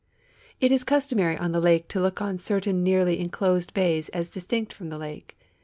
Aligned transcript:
It 0.59 0.71
is 0.71 0.83
customaiy 0.83 1.39
on 1.39 1.51
the 1.51 1.59
lake 1.59 1.87
to 1.89 1.99
look 2.01 2.23
on 2.23 2.39
cer 2.39 2.59
tain 2.59 2.81
nearly 2.81 3.19
inclosed 3.19 3.71
bays 3.75 4.09
as 4.09 4.31
distinct 4.31 4.73
from 4.73 4.89
the 4.89 4.97
lake. 4.97 5.37